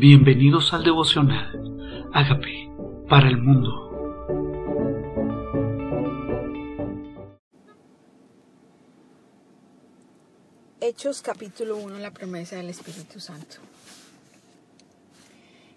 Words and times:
Bienvenidos 0.00 0.72
al 0.72 0.82
devocional. 0.82 2.08
Hágame 2.14 2.72
para 3.06 3.28
el 3.28 3.36
mundo. 3.36 3.68
Hechos 10.80 11.20
capítulo 11.20 11.76
1, 11.76 11.98
la 11.98 12.12
promesa 12.12 12.56
del 12.56 12.70
Espíritu 12.70 13.20
Santo. 13.20 13.56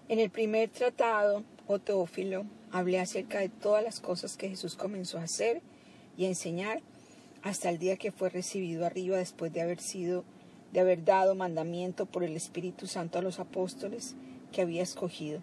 En 0.08 0.18
el 0.18 0.30
primer 0.30 0.70
tratado, 0.70 1.44
o 1.66 1.78
Teófilo, 1.78 2.46
hablé 2.72 3.00
acerca 3.00 3.40
de 3.40 3.50
todas 3.50 3.84
las 3.84 4.00
cosas 4.00 4.38
que 4.38 4.48
Jesús 4.48 4.74
comenzó 4.74 5.18
a 5.18 5.24
hacer 5.24 5.60
y 6.16 6.24
a 6.24 6.28
enseñar 6.28 6.80
hasta 7.42 7.68
el 7.68 7.76
día 7.76 7.98
que 7.98 8.10
fue 8.10 8.30
recibido 8.30 8.86
arriba 8.86 9.18
después 9.18 9.52
de 9.52 9.60
haber 9.60 9.80
sido 9.80 10.24
de 10.74 10.80
haber 10.80 11.04
dado 11.04 11.36
mandamiento 11.36 12.04
por 12.04 12.24
el 12.24 12.36
Espíritu 12.36 12.88
Santo 12.88 13.20
a 13.20 13.22
los 13.22 13.38
apóstoles 13.38 14.16
que 14.52 14.60
había 14.60 14.82
escogido, 14.82 15.40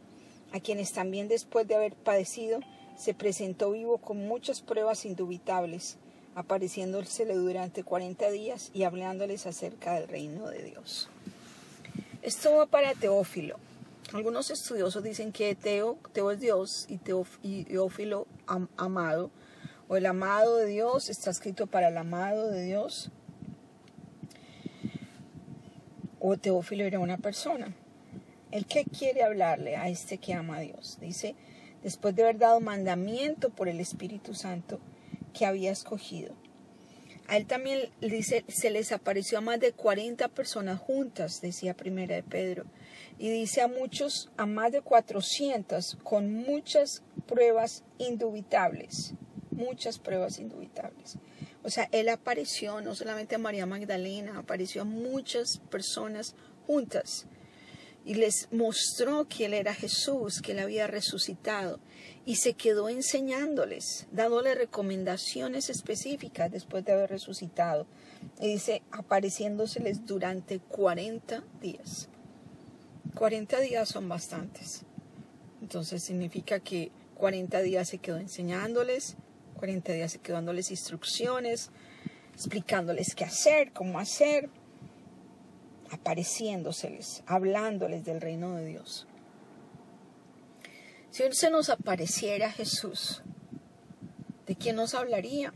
a 0.51 0.59
quienes 0.59 0.91
también 0.91 1.29
después 1.29 1.65
de 1.69 1.75
haber 1.75 1.95
padecido 1.95 2.59
se 2.97 3.13
presentó 3.13 3.71
vivo 3.71 3.97
con 3.97 4.27
muchas 4.27 4.61
pruebas 4.61 5.05
indubitables, 5.05 5.95
apareciéndosele 6.35 7.33
durante 7.35 7.85
cuarenta 7.85 8.29
días 8.29 8.71
y 8.73 8.83
hablándoles 8.83 9.45
acerca 9.45 9.93
del 9.93 10.09
reino 10.09 10.49
de 10.49 10.63
Dios. 10.63 11.07
Esto 12.21 12.53
va 12.57 12.65
para 12.65 12.93
Teófilo. 12.93 13.55
Algunos 14.11 14.51
estudiosos 14.51 15.01
dicen 15.01 15.31
que 15.31 15.55
Teo, 15.55 15.97
Teo 16.11 16.31
es 16.31 16.41
Dios 16.41 16.87
y, 16.89 16.97
Teófilo 16.97 18.27
amado, 18.75 19.31
o 19.87 19.95
el 19.95 20.05
amado 20.05 20.57
de 20.57 20.65
Dios 20.65 21.09
está 21.09 21.29
escrito 21.29 21.67
para 21.67 21.87
el 21.87 21.97
amado 21.97 22.51
de 22.51 22.65
Dios 22.65 23.11
o 26.21 26.37
Teófilo 26.37 26.85
era 26.85 26.99
una 26.99 27.17
persona. 27.17 27.75
¿El 28.51 28.65
que 28.65 28.85
quiere 28.85 29.23
hablarle 29.23 29.75
a 29.75 29.89
este 29.89 30.17
que 30.17 30.33
ama 30.33 30.57
a 30.57 30.61
Dios? 30.61 30.97
Dice, 31.01 31.35
después 31.83 32.15
de 32.15 32.23
haber 32.23 32.37
dado 32.37 32.59
mandamiento 32.59 33.49
por 33.49 33.67
el 33.67 33.79
Espíritu 33.79 34.33
Santo 34.33 34.79
que 35.33 35.45
había 35.45 35.71
escogido. 35.71 36.35
A 37.27 37.37
él 37.37 37.45
también 37.45 37.89
dice, 38.01 38.43
se 38.49 38.69
les 38.71 38.91
apareció 38.91 39.37
a 39.37 39.41
más 39.41 39.59
de 39.59 39.71
40 39.71 40.27
personas 40.27 40.79
juntas, 40.79 41.39
decía 41.41 41.73
primera 41.73 42.15
de 42.15 42.23
Pedro. 42.23 42.65
Y 43.17 43.29
dice 43.29 43.61
a 43.61 43.67
muchos, 43.67 44.29
a 44.35 44.45
más 44.45 44.73
de 44.73 44.81
400, 44.81 45.97
con 46.03 46.33
muchas 46.33 47.03
pruebas 47.27 47.83
indubitables. 47.99 49.13
Muchas 49.51 49.97
pruebas 49.97 50.39
indubitables. 50.39 51.17
O 51.63 51.69
sea, 51.69 51.87
él 51.91 52.09
apareció 52.09 52.81
no 52.81 52.95
solamente 52.95 53.35
a 53.35 53.39
María 53.39 53.65
Magdalena, 53.65 54.39
apareció 54.39 54.81
a 54.81 54.85
muchas 54.85 55.59
personas 55.69 56.35
juntas 56.65 57.27
y 58.03 58.15
les 58.15 58.47
mostró 58.51 59.27
que 59.27 59.45
él 59.45 59.53
era 59.53 59.73
Jesús, 59.73 60.41
que 60.41 60.53
él 60.53 60.59
había 60.59 60.87
resucitado 60.87 61.79
y 62.25 62.37
se 62.37 62.53
quedó 62.53 62.89
enseñándoles, 62.89 64.07
dándole 64.11 64.55
recomendaciones 64.55 65.69
específicas 65.69 66.51
después 66.51 66.83
de 66.85 66.93
haber 66.93 67.09
resucitado. 67.09 67.85
Y 68.39 68.47
dice, 68.47 68.81
apareciéndoseles 68.91 70.05
durante 70.05 70.59
40 70.59 71.43
días. 71.61 72.09
40 73.15 73.59
días 73.59 73.89
son 73.89 74.07
bastantes. 74.09 74.83
Entonces 75.61 76.03
significa 76.03 76.59
que 76.59 76.91
40 77.15 77.61
días 77.61 77.89
se 77.89 77.99
quedó 77.99 78.17
enseñándoles, 78.17 79.15
40 79.61 79.93
días 79.93 80.19
dándoles 80.27 80.71
instrucciones, 80.71 81.69
explicándoles 82.33 83.13
qué 83.13 83.25
hacer, 83.25 83.71
cómo 83.71 83.99
hacer, 83.99 84.49
apareciéndoseles, 85.91 87.21
hablándoles 87.27 88.03
del 88.03 88.21
reino 88.21 88.55
de 88.55 88.65
Dios. 88.65 89.05
Si 91.11 91.21
se 91.33 91.51
nos 91.51 91.69
apareciera 91.69 92.51
Jesús, 92.51 93.21
¿de 94.47 94.55
quién 94.55 94.77
nos 94.77 94.95
hablaría? 94.95 95.53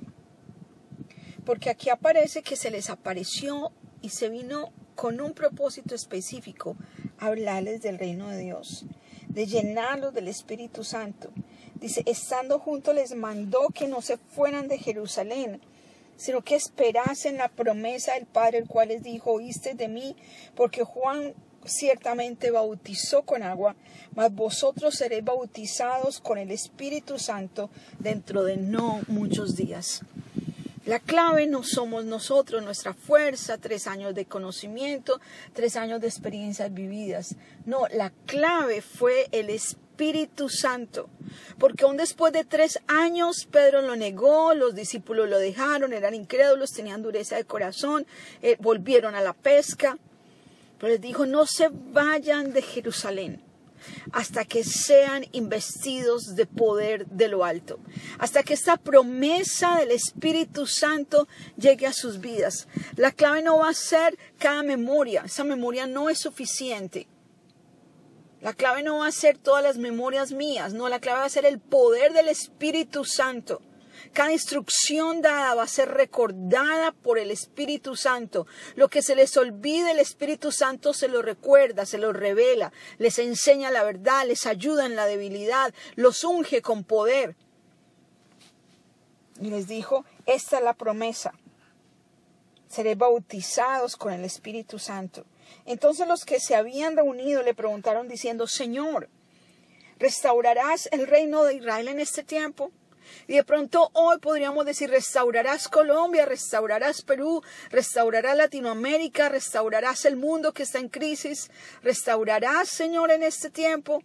Porque 1.43 1.71
aquí 1.71 1.89
aparece 1.89 2.43
que 2.43 2.57
se 2.57 2.69
les 2.69 2.91
apareció 2.91 3.71
y 4.03 4.09
se 4.09 4.29
vino 4.29 4.71
con 4.93 5.19
un 5.19 5.33
propósito 5.33 5.95
específico, 5.95 6.77
hablarles 7.17 7.81
del 7.81 7.97
reino 7.97 8.29
de 8.29 8.37
Dios, 8.37 8.85
de 9.29 9.47
llenarlos 9.47 10.13
del 10.13 10.27
Espíritu 10.27 10.83
Santo, 10.83 11.31
Dice, 11.85 12.01
estando 12.07 12.57
juntos 12.57 12.95
les 12.95 13.13
mandó 13.13 13.67
que 13.71 13.87
no 13.87 14.01
se 14.01 14.17
fueran 14.17 14.67
de 14.67 14.79
Jerusalén, 14.79 15.61
sino 16.17 16.41
que 16.41 16.55
esperasen 16.55 17.37
la 17.37 17.47
promesa 17.47 18.15
del 18.15 18.25
Padre, 18.25 18.57
el 18.57 18.67
cual 18.67 18.87
les 18.87 19.03
dijo, 19.03 19.33
oíste 19.33 19.75
de 19.75 19.87
mí, 19.87 20.15
porque 20.55 20.83
Juan 20.83 21.35
ciertamente 21.63 22.49
bautizó 22.49 23.21
con 23.21 23.43
agua, 23.43 23.75
mas 24.15 24.33
vosotros 24.33 24.95
seréis 24.95 25.23
bautizados 25.23 26.19
con 26.19 26.39
el 26.39 26.49
Espíritu 26.49 27.19
Santo 27.19 27.69
dentro 27.99 28.43
de 28.43 28.57
no 28.57 29.01
muchos 29.07 29.55
días. 29.55 30.01
La 30.87 30.99
clave 30.99 31.45
no 31.45 31.61
somos 31.61 32.03
nosotros, 32.03 32.63
nuestra 32.63 32.95
fuerza, 32.95 33.59
tres 33.59 33.85
años 33.85 34.15
de 34.15 34.25
conocimiento, 34.25 35.21
tres 35.53 35.75
años 35.75 36.01
de 36.01 36.07
experiencias 36.07 36.73
vividas. 36.73 37.35
No, 37.67 37.87
la 37.93 38.11
clave 38.25 38.81
fue 38.81 39.27
el 39.31 39.51
Espíritu 39.51 39.84
Santo. 40.49 41.09
Porque 41.59 41.85
aún 41.85 41.97
después 41.97 42.33
de 42.33 42.43
tres 42.43 42.79
años 42.87 43.47
Pedro 43.49 43.81
lo 43.81 43.95
negó, 43.95 44.53
los 44.53 44.75
discípulos 44.75 45.29
lo 45.29 45.39
dejaron, 45.39 45.93
eran 45.93 46.13
incrédulos, 46.13 46.71
tenían 46.71 47.01
dureza 47.01 47.35
de 47.35 47.45
corazón, 47.45 48.05
eh, 48.41 48.57
volvieron 48.59 49.15
a 49.15 49.21
la 49.21 49.33
pesca. 49.33 49.97
Pero 50.79 50.91
les 50.91 51.01
dijo, 51.01 51.25
no 51.25 51.45
se 51.45 51.69
vayan 51.71 52.53
de 52.53 52.61
Jerusalén 52.61 53.41
hasta 54.11 54.45
que 54.45 54.63
sean 54.63 55.25
investidos 55.31 56.35
de 56.35 56.45
poder 56.45 57.05
de 57.07 57.27
lo 57.27 57.45
alto, 57.45 57.79
hasta 58.17 58.43
que 58.43 58.53
esta 58.53 58.77
promesa 58.77 59.77
del 59.77 59.91
Espíritu 59.91 60.65
Santo 60.65 61.27
llegue 61.57 61.87
a 61.87 61.93
sus 61.93 62.19
vidas. 62.19 62.67
La 62.95 63.11
clave 63.11 63.41
no 63.41 63.59
va 63.59 63.69
a 63.69 63.73
ser 63.73 64.17
cada 64.37 64.63
memoria, 64.63 65.23
esa 65.25 65.43
memoria 65.43 65.87
no 65.87 66.09
es 66.09 66.19
suficiente. 66.19 67.07
La 68.45 68.53
clave 68.53 68.83
no 68.83 68.99
va 68.99 69.07
a 69.07 69.11
ser 69.11 69.39
todas 69.39 69.63
las 69.63 69.79
memorias 69.79 70.31
mías, 70.31 70.71
no, 70.71 70.87
la 70.87 70.99
clave 70.99 71.21
va 71.21 71.25
a 71.25 71.29
ser 71.29 71.47
el 71.47 71.59
poder 71.59 72.13
del 72.13 72.27
Espíritu 72.27 73.03
Santo. 73.03 73.59
Cada 74.13 74.31
instrucción 74.33 75.23
dada 75.23 75.55
va 75.55 75.63
a 75.63 75.67
ser 75.67 75.89
recordada 75.89 76.91
por 76.91 77.17
el 77.17 77.31
Espíritu 77.31 77.95
Santo. 77.95 78.45
Lo 78.75 78.87
que 78.87 79.01
se 79.01 79.15
les 79.15 79.35
olvide, 79.35 79.89
el 79.89 79.97
Espíritu 79.97 80.51
Santo 80.51 80.93
se 80.93 81.07
lo 81.07 81.23
recuerda, 81.23 81.87
se 81.87 81.97
lo 81.97 82.13
revela, 82.13 82.71
les 82.99 83.17
enseña 83.17 83.71
la 83.71 83.83
verdad, 83.83 84.27
les 84.27 84.45
ayuda 84.45 84.85
en 84.85 84.95
la 84.95 85.07
debilidad, 85.07 85.73
los 85.95 86.23
unge 86.23 86.61
con 86.61 86.83
poder. 86.83 87.35
Y 89.41 89.49
les 89.49 89.67
dijo, 89.67 90.05
esta 90.27 90.59
es 90.59 90.63
la 90.63 90.75
promesa. 90.75 91.33
Seré 92.69 92.93
bautizados 92.93 93.95
con 93.95 94.13
el 94.13 94.23
Espíritu 94.23 94.77
Santo. 94.77 95.25
Entonces 95.65 96.07
los 96.07 96.25
que 96.25 96.39
se 96.39 96.55
habían 96.55 96.95
reunido 96.95 97.43
le 97.43 97.53
preguntaron 97.53 98.07
diciendo, 98.07 98.47
Señor, 98.47 99.09
¿restaurarás 99.99 100.87
el 100.91 101.07
reino 101.07 101.43
de 101.43 101.55
Israel 101.55 101.87
en 101.87 101.99
este 101.99 102.23
tiempo? 102.23 102.71
Y 103.27 103.35
de 103.35 103.43
pronto 103.43 103.89
hoy 103.93 104.19
podríamos 104.19 104.65
decir, 104.65 104.89
restaurarás 104.89 105.67
Colombia, 105.67 106.25
restaurarás 106.25 107.01
Perú, 107.01 107.43
restaurarás 107.69 108.35
Latinoamérica, 108.37 109.29
restaurarás 109.29 110.05
el 110.05 110.15
mundo 110.15 110.53
que 110.53 110.63
está 110.63 110.79
en 110.79 110.89
crisis, 110.89 111.49
restaurarás, 111.81 112.69
Señor, 112.69 113.11
en 113.11 113.23
este 113.23 113.49
tiempo. 113.49 114.03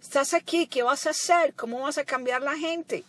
Estás 0.00 0.34
aquí, 0.34 0.66
¿qué 0.66 0.82
vas 0.82 1.06
a 1.06 1.10
hacer? 1.10 1.54
¿Cómo 1.54 1.80
vas 1.80 1.98
a 1.98 2.04
cambiar 2.04 2.42
la 2.42 2.56
gente? 2.56 3.04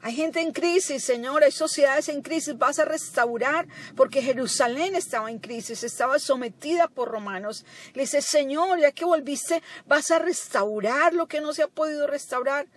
Hay 0.00 0.14
gente 0.14 0.40
en 0.40 0.52
crisis, 0.52 1.02
Señor, 1.02 1.42
hay 1.42 1.50
sociedades 1.50 2.08
en 2.08 2.22
crisis, 2.22 2.56
vas 2.56 2.78
a 2.78 2.84
restaurar, 2.84 3.66
porque 3.96 4.22
Jerusalén 4.22 4.94
estaba 4.94 5.28
en 5.28 5.40
crisis, 5.40 5.82
estaba 5.82 6.20
sometida 6.20 6.86
por 6.86 7.08
romanos. 7.08 7.64
Le 7.94 8.02
dice, 8.02 8.22
Señor, 8.22 8.78
ya 8.78 8.92
que 8.92 9.04
volviste, 9.04 9.60
vas 9.86 10.12
a 10.12 10.20
restaurar 10.20 11.14
lo 11.14 11.26
que 11.26 11.40
no 11.40 11.52
se 11.52 11.64
ha 11.64 11.68
podido 11.68 12.06
restaurar. 12.06 12.68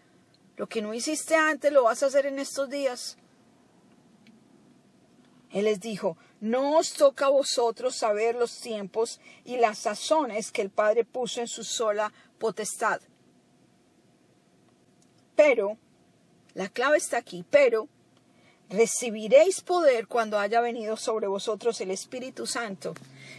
Lo 0.57 0.67
que 0.67 0.81
no 0.81 0.93
hiciste 0.93 1.35
antes 1.35 1.71
lo 1.71 1.83
vas 1.83 2.01
a 2.01 2.07
hacer 2.07 2.25
en 2.25 2.39
estos 2.39 2.69
días. 2.69 3.17
Él 5.51 5.65
les 5.65 5.79
dijo, 5.79 6.17
no 6.39 6.77
os 6.77 6.93
toca 6.93 7.25
a 7.25 7.29
vosotros 7.29 7.95
saber 7.95 8.35
los 8.35 8.59
tiempos 8.59 9.19
y 9.43 9.57
las 9.57 9.79
sazones 9.79 10.51
que 10.51 10.61
el 10.61 10.71
Padre 10.71 11.03
puso 11.03 11.41
en 11.41 11.47
su 11.47 11.63
sola 11.63 12.11
potestad. 12.39 13.01
Pero, 15.35 15.77
la 16.53 16.69
clave 16.69 16.97
está 16.97 17.17
aquí, 17.17 17.45
pero 17.49 17.87
recibiréis 18.69 19.61
poder 19.61 20.07
cuando 20.07 20.39
haya 20.39 20.61
venido 20.61 20.95
sobre 20.97 21.27
vosotros 21.27 21.79
el 21.81 21.91
Espíritu 21.91 22.47
Santo, 22.47 22.93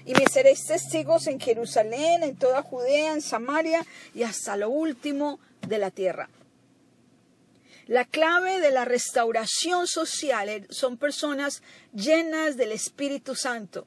y 0.05 0.15
me 0.15 0.27
seréis 0.27 0.67
testigos 0.67 1.27
en 1.27 1.41
Jerusalén, 1.41 2.23
en 2.23 2.37
toda 2.37 2.63
Judea, 2.63 3.13
en 3.13 3.23
Samaria 3.23 3.85
y 4.15 4.23
hasta 4.23 4.57
lo 4.57 4.69
último 4.69 5.41
de 5.67 5.79
la 5.79 5.91
tierra. 5.91 6.29
La 7.87 8.05
clave 8.05 8.61
de 8.61 8.71
la 8.71 8.85
restauración 8.85 9.87
social 9.87 10.67
son 10.71 10.97
personas 10.97 11.63
llenas 11.93 12.57
del 12.57 12.73
Espíritu 12.73 13.35
Santo. 13.35 13.87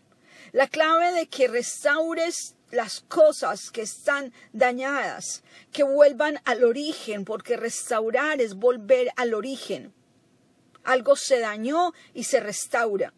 La 0.51 0.67
clave 0.67 1.11
de 1.13 1.27
que 1.27 1.47
restaures 1.47 2.54
las 2.71 3.01
cosas 3.01 3.69
que 3.71 3.81
están 3.81 4.33
dañadas, 4.53 5.43
que 5.71 5.83
vuelvan 5.83 6.39
al 6.45 6.63
origen, 6.63 7.25
porque 7.25 7.57
restaurar 7.57 8.41
es 8.41 8.55
volver 8.55 9.11
al 9.15 9.33
origen. 9.33 9.93
Algo 10.83 11.15
se 11.15 11.39
dañó 11.39 11.93
y 12.13 12.25
se 12.25 12.39
restaura. 12.39 13.13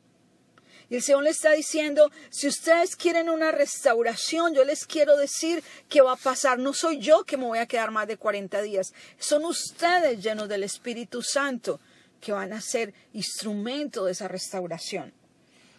Y 0.89 0.95
el 0.95 1.01
Señor 1.01 1.23
le 1.23 1.31
está 1.31 1.51
diciendo, 1.51 2.11
si 2.29 2.47
ustedes 2.47 2.95
quieren 2.95 3.29
una 3.29 3.51
restauración, 3.51 4.53
yo 4.53 4.63
les 4.63 4.85
quiero 4.85 5.17
decir 5.17 5.61
que 5.89 6.01
va 6.01 6.13
a 6.13 6.17
pasar. 6.17 6.59
No 6.59 6.73
soy 6.73 6.99
yo 6.99 7.25
que 7.25 7.35
me 7.35 7.45
voy 7.45 7.59
a 7.59 7.65
quedar 7.65 7.91
más 7.91 8.07
de 8.07 8.15
40 8.15 8.61
días. 8.61 8.93
Son 9.19 9.43
ustedes 9.43 10.23
llenos 10.23 10.47
del 10.47 10.63
Espíritu 10.63 11.21
Santo 11.21 11.81
que 12.21 12.31
van 12.31 12.53
a 12.53 12.61
ser 12.61 12.93
instrumento 13.11 14.05
de 14.05 14.13
esa 14.13 14.29
restauración. 14.29 15.13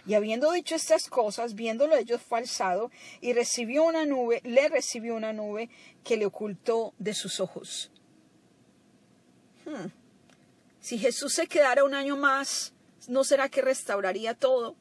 Y 0.09 0.15
habiendo 0.15 0.51
dicho 0.53 0.75
estas 0.75 1.07
cosas, 1.07 1.55
viéndolo 1.55 1.95
ellos 1.95 2.23
fue 2.23 2.39
alzado 2.39 2.91
y 3.21 3.35
recibió 3.35 3.85
una 3.85 4.07
nube, 4.07 4.41
le 4.43 4.67
recibió 4.71 5.15
una 5.15 5.35
nube 5.35 5.69
que 6.03 6.17
le 6.17 6.25
ocultó 6.25 6.95
de 6.99 7.13
sus 7.13 7.41
ojos. 7.41 7.91
Hmm. 9.67 9.89
Si 10.81 10.99
Jesús 10.99 11.35
se 11.35 11.47
quedara 11.47 11.85
un 11.85 11.93
año 11.93 12.17
más, 12.17 12.73
¿no 13.07 13.23
será 13.23 13.51
que 13.51 13.61
restauraría 13.61 14.33
todo? 14.33 14.77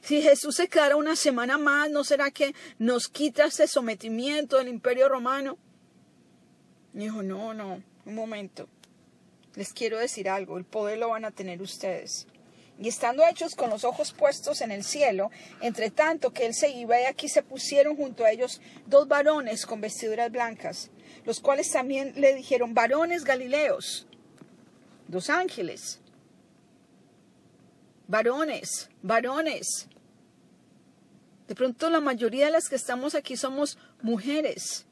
Si 0.00 0.22
Jesús 0.22 0.56
se 0.56 0.68
quedara 0.68 0.96
una 0.96 1.14
semana 1.14 1.58
más, 1.58 1.90
¿no 1.90 2.02
será 2.02 2.30
que 2.30 2.54
nos 2.78 3.08
quita 3.08 3.44
ese 3.44 3.68
sometimiento 3.68 4.56
del 4.56 4.68
imperio 4.68 5.10
romano? 5.10 5.58
dijo, 6.94 7.22
no, 7.22 7.52
no, 7.52 7.82
un 8.06 8.14
momento. 8.14 8.66
Les 9.56 9.74
quiero 9.74 9.98
decir 9.98 10.30
algo, 10.30 10.56
el 10.56 10.64
poder 10.64 10.96
lo 10.96 11.10
van 11.10 11.26
a 11.26 11.32
tener 11.32 11.60
ustedes. 11.60 12.26
Y 12.80 12.88
estando 12.88 13.26
hechos 13.26 13.54
con 13.54 13.68
los 13.68 13.84
ojos 13.84 14.12
puestos 14.12 14.62
en 14.62 14.72
el 14.72 14.84
cielo, 14.84 15.30
entre 15.60 15.90
tanto 15.90 16.32
que 16.32 16.46
él 16.46 16.54
se 16.54 16.70
iba, 16.70 16.98
y 16.98 17.04
aquí 17.04 17.28
se 17.28 17.42
pusieron 17.42 17.94
junto 17.94 18.24
a 18.24 18.30
ellos 18.30 18.60
dos 18.86 19.06
varones 19.06 19.66
con 19.66 19.82
vestiduras 19.82 20.32
blancas, 20.32 20.90
los 21.26 21.40
cuales 21.40 21.70
también 21.70 22.14
le 22.16 22.34
dijeron, 22.34 22.72
varones 22.72 23.24
galileos, 23.24 24.06
dos 25.08 25.28
ángeles, 25.28 26.00
varones, 28.08 28.88
varones. 29.02 29.86
De 31.46 31.54
pronto 31.54 31.90
la 31.90 32.00
mayoría 32.00 32.46
de 32.46 32.52
las 32.52 32.68
que 32.68 32.76
estamos 32.76 33.14
aquí 33.14 33.36
somos 33.36 33.76
mujeres. 34.00 34.86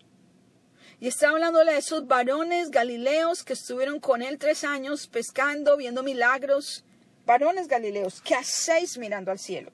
Y 1.01 1.09
está 1.09 1.31
hablándole 1.31 1.71
a 1.71 1.79
esos 1.79 2.07
varones 2.07 2.71
galileos 2.71 3.45
que 3.45 3.55
estuvieron 3.55 3.99
con 3.99 4.21
él 4.21 4.37
tres 4.37 4.63
años 4.65 5.07
pescando, 5.07 5.77
viendo 5.77 6.03
milagros. 6.03 6.85
Varones 7.29 7.69
galileos, 7.69 8.23
¿qué 8.23 8.35
hacéis 8.35 8.97
mirando 8.97 9.31
al 9.31 9.39
cielo? 9.39 9.71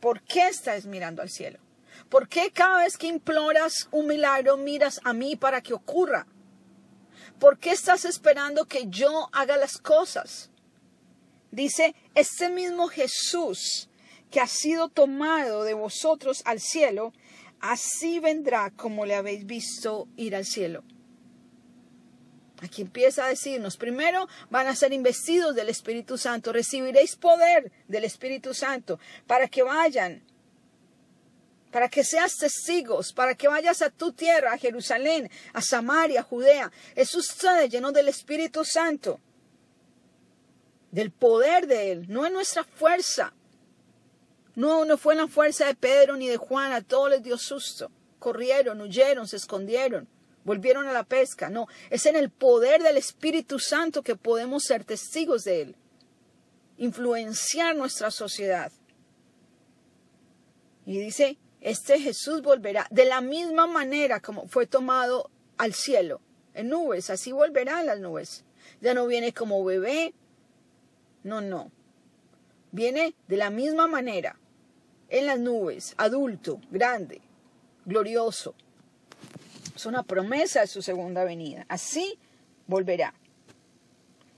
¿Por 0.00 0.22
qué 0.22 0.48
estáis 0.48 0.86
mirando 0.86 1.20
al 1.20 1.28
cielo? 1.28 1.58
¿Por 2.08 2.26
qué 2.26 2.50
cada 2.50 2.84
vez 2.84 2.96
que 2.96 3.06
imploras 3.06 3.86
un 3.90 4.06
milagro 4.06 4.56
miras 4.56 4.98
a 5.04 5.12
mí 5.12 5.36
para 5.36 5.60
que 5.60 5.74
ocurra? 5.74 6.26
¿Por 7.38 7.58
qué 7.58 7.72
estás 7.72 8.06
esperando 8.06 8.64
que 8.64 8.86
yo 8.88 9.28
haga 9.30 9.58
las 9.58 9.76
cosas? 9.76 10.50
Dice, 11.50 11.94
este 12.14 12.48
mismo 12.48 12.88
Jesús 12.88 13.90
que 14.30 14.40
ha 14.40 14.46
sido 14.46 14.88
tomado 14.88 15.64
de 15.64 15.74
vosotros 15.74 16.40
al 16.46 16.60
cielo, 16.60 17.12
así 17.60 18.20
vendrá 18.20 18.70
como 18.70 19.04
le 19.04 19.16
habéis 19.16 19.44
visto 19.44 20.08
ir 20.16 20.34
al 20.34 20.46
cielo. 20.46 20.82
Aquí 22.62 22.82
empieza 22.82 23.24
a 23.24 23.28
decirnos, 23.28 23.76
primero 23.76 24.28
van 24.48 24.66
a 24.66 24.74
ser 24.74 24.92
investidos 24.92 25.54
del 25.54 25.68
Espíritu 25.68 26.16
Santo, 26.16 26.52
recibiréis 26.52 27.14
poder 27.14 27.70
del 27.86 28.04
Espíritu 28.04 28.54
Santo 28.54 28.98
para 29.26 29.46
que 29.46 29.62
vayan, 29.62 30.22
para 31.70 31.88
que 31.90 32.02
seas 32.02 32.36
testigos, 32.36 33.12
para 33.12 33.34
que 33.34 33.48
vayas 33.48 33.82
a 33.82 33.90
tu 33.90 34.12
tierra, 34.12 34.54
a 34.54 34.58
Jerusalén, 34.58 35.30
a 35.52 35.60
Samaria, 35.60 36.20
a 36.20 36.24
Judea. 36.24 36.72
Es 36.94 37.14
usted 37.14 37.68
lleno 37.68 37.92
del 37.92 38.08
Espíritu 38.08 38.64
Santo, 38.64 39.20
del 40.90 41.10
poder 41.10 41.66
de 41.66 41.92
Él, 41.92 42.06
no 42.08 42.24
en 42.24 42.32
nuestra 42.32 42.64
fuerza, 42.64 43.34
no, 44.54 44.86
no 44.86 44.96
fue 44.96 45.14
la 45.14 45.28
fuerza 45.28 45.66
de 45.66 45.74
Pedro 45.74 46.16
ni 46.16 46.26
de 46.28 46.38
Juan, 46.38 46.72
a 46.72 46.80
todos 46.80 47.10
les 47.10 47.22
dio 47.22 47.36
susto. 47.36 47.90
Corrieron, 48.18 48.80
huyeron, 48.80 49.28
se 49.28 49.36
escondieron, 49.36 50.08
volvieron 50.46 50.86
a 50.86 50.92
la 50.92 51.02
pesca. 51.04 51.50
No, 51.50 51.66
es 51.90 52.06
en 52.06 52.16
el 52.16 52.30
poder 52.30 52.82
del 52.82 52.96
Espíritu 52.96 53.58
Santo 53.58 54.02
que 54.02 54.16
podemos 54.16 54.62
ser 54.62 54.84
testigos 54.84 55.42
de 55.44 55.62
Él, 55.62 55.76
influenciar 56.78 57.76
nuestra 57.76 58.10
sociedad. 58.10 58.72
Y 60.86 60.98
dice, 60.98 61.36
este 61.60 61.98
Jesús 61.98 62.42
volverá 62.42 62.86
de 62.90 63.04
la 63.04 63.20
misma 63.20 63.66
manera 63.66 64.20
como 64.20 64.46
fue 64.46 64.66
tomado 64.66 65.30
al 65.58 65.74
cielo, 65.74 66.20
en 66.54 66.68
nubes, 66.68 67.10
así 67.10 67.32
volverá 67.32 67.80
en 67.80 67.86
las 67.86 67.98
nubes. 67.98 68.44
Ya 68.80 68.94
no 68.94 69.06
viene 69.06 69.32
como 69.34 69.64
bebé, 69.64 70.14
no, 71.24 71.40
no. 71.40 71.72
Viene 72.70 73.16
de 73.26 73.36
la 73.36 73.50
misma 73.50 73.88
manera 73.88 74.38
en 75.08 75.26
las 75.26 75.40
nubes, 75.40 75.94
adulto, 75.96 76.60
grande, 76.70 77.20
glorioso. 77.84 78.54
Es 79.76 79.84
una 79.84 80.04
promesa 80.04 80.62
de 80.62 80.68
su 80.68 80.80
segunda 80.80 81.22
venida. 81.24 81.66
Así 81.68 82.18
volverá. 82.66 83.12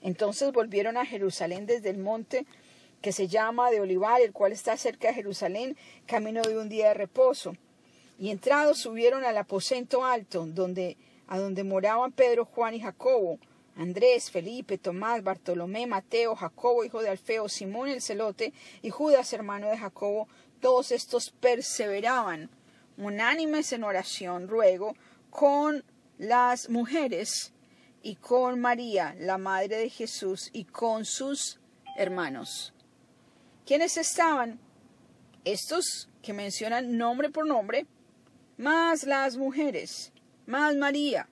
Entonces 0.02 0.52
volvieron 0.52 0.96
a 0.96 1.06
Jerusalén 1.06 1.64
desde 1.64 1.90
el 1.90 1.98
monte 1.98 2.44
que 3.00 3.12
se 3.12 3.28
llama 3.28 3.70
de 3.70 3.80
Olivar, 3.80 4.20
el 4.20 4.32
cual 4.32 4.50
está 4.50 4.76
cerca 4.76 5.06
de 5.06 5.14
Jerusalén, 5.14 5.76
camino 6.06 6.42
de 6.42 6.58
un 6.58 6.68
día 6.68 6.88
de 6.88 6.94
reposo. 6.94 7.54
Y 8.18 8.30
entrados 8.30 8.78
subieron 8.78 9.24
al 9.24 9.38
aposento 9.38 10.04
alto, 10.04 10.44
donde, 10.44 10.96
a 11.28 11.38
donde 11.38 11.62
moraban 11.62 12.10
Pedro, 12.10 12.44
Juan 12.44 12.74
y 12.74 12.80
Jacobo, 12.80 13.38
Andrés, 13.76 14.32
Felipe, 14.32 14.76
Tomás, 14.76 15.22
Bartolomé, 15.22 15.86
Mateo, 15.86 16.34
Jacobo, 16.34 16.84
hijo 16.84 17.00
de 17.00 17.10
Alfeo, 17.10 17.48
Simón 17.48 17.90
el 17.90 18.02
celote, 18.02 18.52
y 18.82 18.90
Judas, 18.90 19.32
hermano 19.32 19.68
de 19.68 19.78
Jacobo, 19.78 20.26
todos 20.60 20.90
estos 20.90 21.30
perseveraban 21.30 22.50
unánimes 22.96 23.72
en 23.72 23.84
oración, 23.84 24.48
ruego, 24.48 24.96
con 25.30 25.84
las 26.18 26.68
mujeres 26.68 27.52
y 28.02 28.16
con 28.16 28.60
María, 28.60 29.14
la 29.18 29.38
madre 29.38 29.76
de 29.76 29.90
Jesús, 29.90 30.50
y 30.52 30.64
con 30.64 31.04
sus 31.04 31.58
hermanos. 31.96 32.72
¿Quiénes 33.66 33.96
estaban? 33.96 34.58
Estos 35.44 36.08
que 36.22 36.32
mencionan 36.32 36.96
nombre 36.96 37.30
por 37.30 37.46
nombre, 37.46 37.86
más 38.56 39.04
las 39.04 39.36
mujeres, 39.36 40.12
más 40.46 40.74
María, 40.76 41.28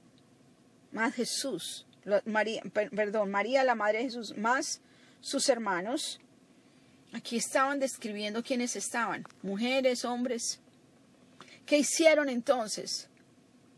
más 0.93 1.15
Jesús, 1.15 1.87
María, 2.25 2.63
perdón, 2.73 3.31
María, 3.31 3.65
la 3.65 3.75
madre 3.75 3.99
de 3.99 4.05
Jesús, 4.05 4.37
más 4.37 4.81
sus 5.21 5.49
hermanos, 5.49 6.21
Aquí 7.13 7.37
estaban 7.37 7.81
describiendo 7.81 8.43
quiénes 8.43 8.77
estaban, 8.77 9.25
mujeres, 9.43 10.05
hombres. 10.05 10.61
¿Qué 11.65 11.79
hicieron 11.79 12.29
entonces? 12.29 13.09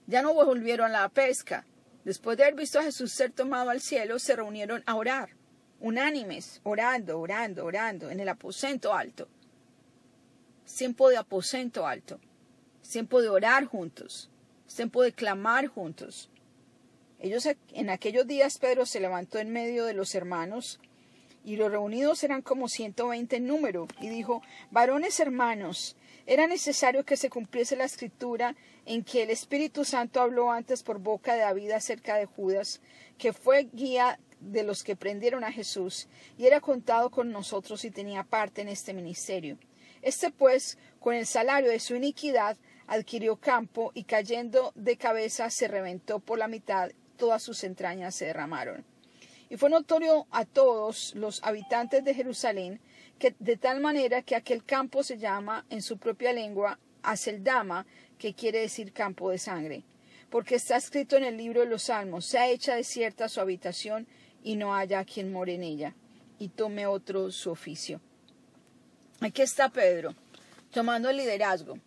Ya 0.09 0.23
no 0.23 0.33
volvieron 0.33 0.87
a 0.97 1.03
la 1.03 1.09
pesca. 1.11 1.67
Después 2.03 2.39
de 2.39 2.45
haber 2.45 2.57
visto 2.57 2.79
a 2.81 2.83
Jesús 2.83 3.13
ser 3.13 3.31
tomado 3.31 3.69
al 3.69 3.83
cielo, 3.83 4.19
se 4.19 4.35
reunieron 4.35 4.83
a 4.87 4.95
orar, 4.97 5.37
unánimes, 5.81 6.61
orando, 6.65 7.21
orando, 7.21 7.67
orando, 7.67 8.11
en 8.11 8.19
el 8.19 8.29
aposento 8.31 8.95
alto. 8.95 9.29
Tiempo 10.65 11.11
de 11.11 11.19
aposento 11.19 11.87
alto. 11.87 12.19
Tiempo 12.91 13.21
de 13.21 13.29
orar 13.29 13.67
juntos. 13.67 14.31
Tiempo 14.75 15.03
de 15.03 15.13
clamar 15.13 15.67
juntos. 15.67 16.31
Ellos 17.19 17.47
en 17.75 17.91
aquellos 17.91 18.27
días 18.27 18.59
Pedro 18.59 18.87
se 18.87 19.01
levantó 19.01 19.39
en 19.39 19.53
medio 19.53 19.85
de 19.85 19.93
los 19.93 20.15
hermanos 20.15 20.81
y 21.45 21.57
los 21.57 21.71
reunidos 21.71 22.25
eran 22.25 22.43
como 22.43 22.69
ciento 22.69 23.09
veinte 23.09 23.37
en 23.37 23.47
número, 23.47 23.89
y 24.01 24.09
dijo, 24.09 24.43
varones 24.71 25.19
hermanos, 25.19 25.97
era 26.29 26.47
necesario 26.47 27.07
que 27.07 27.17
se 27.17 27.31
cumpliese 27.31 27.75
la 27.75 27.87
escritura 27.87 28.55
en 28.85 29.03
que 29.03 29.23
el 29.23 29.31
Espíritu 29.31 29.87
Santo 29.87 30.21
habló 30.21 30.53
antes 30.53 30.83
por 30.83 30.99
boca 30.99 31.33
de 31.33 31.41
David 31.41 31.71
acerca 31.71 32.17
de 32.17 32.27
Judas, 32.27 32.83
que 33.17 33.33
fue 33.33 33.71
guía 33.73 34.21
de 34.39 34.63
los 34.63 34.85
que 34.85 34.95
prendieron 34.95 35.43
a 35.43 35.51
Jesús, 35.51 36.07
y 36.37 36.45
era 36.45 36.61
contado 36.61 37.09
con 37.09 37.33
nosotros 37.33 37.83
y 37.87 37.91
tenía 37.91 38.25
parte 38.25 38.61
en 38.61 38.69
este 38.69 38.93
ministerio. 38.93 39.57
Este 40.03 40.31
pues, 40.31 40.77
con 41.01 41.15
el 41.15 41.27
salario 41.27 41.71
de 41.71 41.81
su 41.81 41.97
iniquidad, 41.97 42.59
adquirió 42.87 43.37
campo 43.37 43.91
y 43.95 44.05
cayendo 44.05 44.73
de 44.75 44.99
cabeza 44.99 45.49
se 45.49 45.67
reventó 45.67 46.21
por 46.21 46.39
la 46.39 46.47
mitad, 46.47 46.91
todas 47.17 47.43
sus 47.43 47.65
entrañas 47.65 48.15
se 48.15 48.27
derramaron. 48.27 48.85
Y 49.49 49.57
fue 49.57 49.71
notorio 49.71 50.27
a 50.31 50.45
todos 50.45 51.15
los 51.15 51.43
habitantes 51.43 52.05
de 52.05 52.13
Jerusalén 52.13 52.81
que 53.19 53.35
de 53.39 53.57
tal 53.57 53.81
manera 53.81 54.23
que 54.23 54.37
aquel 54.37 54.65
campo 54.65 55.03
se 55.03 55.19
llama 55.19 55.65
en 55.71 55.83
su 55.83 55.99
propia 55.99 56.33
lengua 56.33 56.79
Aseldama, 57.03 57.87
que 58.19 58.35
quiere 58.35 58.61
decir 58.61 58.93
campo 58.93 59.31
de 59.31 59.39
sangre, 59.39 59.83
porque 60.31 60.57
está 60.57 60.77
escrito 60.77 61.17
en 61.17 61.25
el 61.25 61.37
libro 61.37 61.61
de 61.61 61.67
los 61.67 61.85
Salmos, 61.85 62.27
sea 62.27 62.49
hecha 62.49 62.75
desierta 62.75 63.29
su 63.29 63.41
habitación 63.41 64.07
y 64.43 64.57
no 64.57 64.75
haya 64.75 65.05
quien 65.05 65.33
more 65.33 65.55
en 65.55 65.63
ella, 65.63 65.95
y 66.39 66.49
tome 66.49 66.87
otro 66.87 67.31
su 67.31 67.51
oficio. 67.51 68.01
Aquí 69.21 69.43
está 69.43 69.69
Pedro, 69.69 70.15
tomando 70.71 71.11
el 71.11 71.17
liderazgo. 71.17 71.79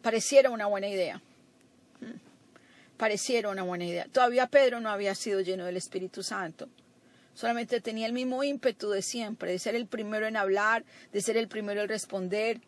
Pareciera 0.00 0.50
una 0.50 0.66
buena 0.66 0.88
idea. 0.88 1.20
Pareciera 2.96 3.50
una 3.50 3.62
buena 3.62 3.84
idea. 3.84 4.06
Todavía 4.10 4.46
Pedro 4.46 4.80
no 4.80 4.90
había 4.90 5.14
sido 5.14 5.40
lleno 5.40 5.64
del 5.64 5.76
Espíritu 5.76 6.22
Santo. 6.22 6.68
Solamente 7.38 7.80
tenía 7.80 8.08
el 8.08 8.12
mismo 8.12 8.42
ímpetu 8.42 8.90
de 8.90 9.00
siempre, 9.00 9.52
de 9.52 9.60
ser 9.60 9.76
el 9.76 9.86
primero 9.86 10.26
en 10.26 10.36
hablar, 10.36 10.84
de 11.12 11.20
ser 11.20 11.36
el 11.36 11.46
primero 11.46 11.82
en 11.82 11.88
responder. 11.88 12.60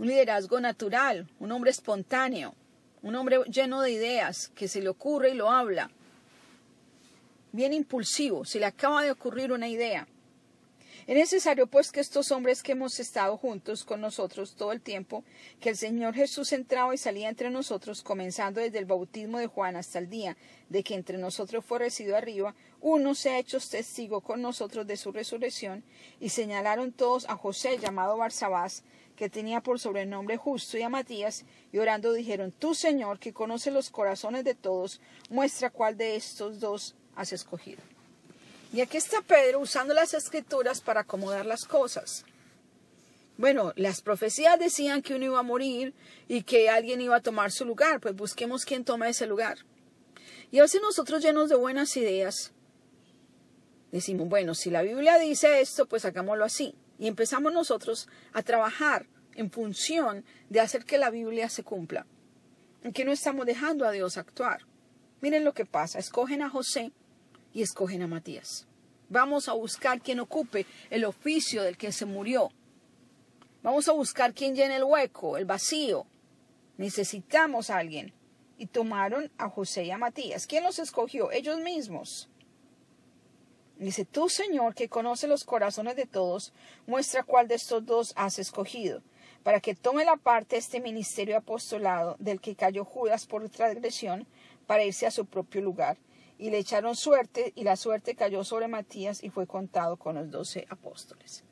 Un 0.00 0.08
liderazgo 0.08 0.58
natural, 0.58 1.28
un 1.38 1.52
hombre 1.52 1.70
espontáneo, 1.70 2.56
un 3.02 3.14
hombre 3.14 3.38
lleno 3.44 3.82
de 3.82 3.92
ideas, 3.92 4.48
que 4.56 4.66
se 4.66 4.82
le 4.82 4.88
ocurre 4.88 5.30
y 5.30 5.34
lo 5.34 5.48
habla. 5.48 5.92
Bien 7.52 7.72
impulsivo, 7.72 8.44
se 8.44 8.58
le 8.58 8.66
acaba 8.66 9.04
de 9.04 9.12
ocurrir 9.12 9.52
una 9.52 9.68
idea. 9.68 10.08
Es 11.06 11.14
necesario 11.14 11.68
pues 11.68 11.92
que 11.92 12.00
estos 12.00 12.32
hombres 12.32 12.64
que 12.64 12.72
hemos 12.72 12.98
estado 12.98 13.36
juntos 13.36 13.84
con 13.84 14.00
nosotros 14.00 14.56
todo 14.56 14.72
el 14.72 14.80
tiempo, 14.80 15.22
que 15.60 15.68
el 15.68 15.76
Señor 15.76 16.14
Jesús 16.14 16.52
entraba 16.52 16.92
y 16.92 16.98
salía 16.98 17.28
entre 17.28 17.48
nosotros, 17.48 18.02
comenzando 18.02 18.60
desde 18.60 18.78
el 18.78 18.86
bautismo 18.86 19.38
de 19.38 19.46
Juan 19.46 19.76
hasta 19.76 20.00
el 20.00 20.10
día 20.10 20.36
de 20.68 20.82
que 20.82 20.96
entre 20.96 21.16
nosotros 21.16 21.64
fue 21.64 21.78
recibido 21.78 22.16
arriba, 22.16 22.56
uno 22.80 23.14
se 23.14 23.30
ha 23.30 23.38
hecho 23.38 23.60
testigo 23.60 24.20
con 24.20 24.42
nosotros 24.42 24.84
de 24.88 24.96
su 24.96 25.12
resurrección, 25.12 25.84
y 26.18 26.30
señalaron 26.30 26.90
todos 26.90 27.24
a 27.28 27.36
José 27.36 27.78
llamado 27.78 28.16
Barsabás, 28.16 28.82
que 29.14 29.30
tenía 29.30 29.60
por 29.60 29.78
sobrenombre 29.78 30.36
justo, 30.36 30.76
y 30.76 30.82
a 30.82 30.88
Matías, 30.88 31.44
y 31.70 31.78
orando 31.78 32.12
dijeron, 32.14 32.50
Tú, 32.50 32.74
Señor, 32.74 33.20
que 33.20 33.32
conoces 33.32 33.72
los 33.72 33.90
corazones 33.90 34.42
de 34.42 34.56
todos, 34.56 35.00
muestra 35.30 35.70
cuál 35.70 35.96
de 35.96 36.16
estos 36.16 36.58
dos 36.58 36.96
has 37.14 37.32
escogido. 37.32 37.95
Y 38.72 38.80
aquí 38.80 38.96
está 38.96 39.22
Pedro 39.22 39.60
usando 39.60 39.94
las 39.94 40.12
escrituras 40.14 40.80
para 40.80 41.00
acomodar 41.00 41.46
las 41.46 41.64
cosas. 41.64 42.24
Bueno, 43.38 43.72
las 43.76 44.00
profecías 44.00 44.58
decían 44.58 45.02
que 45.02 45.14
uno 45.14 45.26
iba 45.26 45.38
a 45.38 45.42
morir 45.42 45.94
y 46.26 46.42
que 46.42 46.70
alguien 46.70 47.00
iba 47.00 47.16
a 47.16 47.20
tomar 47.20 47.52
su 47.52 47.64
lugar, 47.64 48.00
pues 48.00 48.16
busquemos 48.16 48.64
quién 48.64 48.84
toma 48.84 49.08
ese 49.08 49.26
lugar. 49.26 49.58
Y 50.50 50.58
a 50.58 50.62
veces 50.62 50.80
nosotros 50.80 51.22
llenos 51.22 51.50
de 51.50 51.56
buenas 51.56 51.96
ideas, 51.96 52.52
decimos, 53.92 54.28
bueno, 54.28 54.54
si 54.54 54.70
la 54.70 54.82
Biblia 54.82 55.18
dice 55.18 55.60
esto, 55.60 55.86
pues 55.86 56.04
hagámoslo 56.04 56.44
así. 56.44 56.74
Y 56.98 57.08
empezamos 57.08 57.52
nosotros 57.52 58.08
a 58.32 58.42
trabajar 58.42 59.06
en 59.34 59.50
función 59.50 60.24
de 60.48 60.60
hacer 60.60 60.84
que 60.84 60.96
la 60.96 61.10
Biblia 61.10 61.50
se 61.50 61.62
cumpla. 61.62 62.06
En 62.82 62.92
que 62.92 63.04
no 63.04 63.12
estamos 63.12 63.44
dejando 63.44 63.86
a 63.86 63.90
Dios 63.90 64.16
actuar. 64.16 64.62
Miren 65.20 65.44
lo 65.44 65.52
que 65.52 65.66
pasa, 65.66 65.98
escogen 65.98 66.42
a 66.42 66.48
José 66.48 66.92
y 67.56 67.62
escogen 67.62 68.02
a 68.02 68.06
Matías. 68.06 68.66
Vamos 69.08 69.48
a 69.48 69.54
buscar 69.54 70.02
quien 70.02 70.20
ocupe 70.20 70.66
el 70.90 71.06
oficio 71.06 71.62
del 71.62 71.78
que 71.78 71.90
se 71.90 72.04
murió. 72.04 72.50
Vamos 73.62 73.88
a 73.88 73.92
buscar 73.92 74.34
quien 74.34 74.54
llene 74.54 74.76
el 74.76 74.84
hueco, 74.84 75.38
el 75.38 75.46
vacío. 75.46 76.04
Necesitamos 76.76 77.70
a 77.70 77.78
alguien. 77.78 78.12
Y 78.58 78.66
tomaron 78.66 79.30
a 79.38 79.48
José 79.48 79.84
y 79.84 79.90
a 79.90 79.96
Matías. 79.96 80.46
¿Quién 80.46 80.64
los 80.64 80.78
escogió? 80.78 81.32
Ellos 81.32 81.58
mismos. 81.60 82.28
Dice, 83.78 84.04
tú, 84.04 84.28
Señor, 84.28 84.74
que 84.74 84.90
conoce 84.90 85.26
los 85.26 85.44
corazones 85.44 85.96
de 85.96 86.04
todos, 86.04 86.52
muestra 86.86 87.22
cuál 87.22 87.48
de 87.48 87.54
estos 87.54 87.86
dos 87.86 88.12
has 88.16 88.38
escogido, 88.38 89.02
para 89.42 89.60
que 89.60 89.74
tome 89.74 90.04
la 90.04 90.16
parte 90.16 90.58
este 90.58 90.78
ministerio 90.80 91.38
apostolado 91.38 92.16
del 92.18 92.38
que 92.38 92.54
cayó 92.54 92.84
Judas 92.84 93.26
por 93.26 93.48
transgresión, 93.48 94.26
para 94.66 94.84
irse 94.84 95.06
a 95.06 95.10
su 95.10 95.24
propio 95.24 95.62
lugar 95.62 95.96
y 96.38 96.50
le 96.50 96.58
echaron 96.58 96.96
suerte 96.96 97.52
y 97.54 97.64
la 97.64 97.76
suerte 97.76 98.14
cayó 98.14 98.44
sobre 98.44 98.68
Matías 98.68 99.22
y 99.22 99.30
fue 99.30 99.46
contado 99.46 99.96
con 99.96 100.16
los 100.16 100.30
doce 100.30 100.66
apóstoles. 100.68 101.44